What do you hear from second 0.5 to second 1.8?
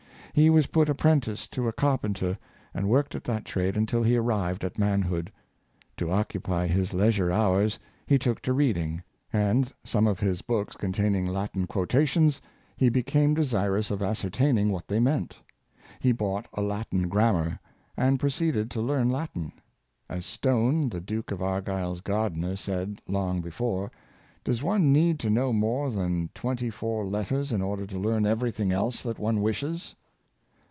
put apprentice to a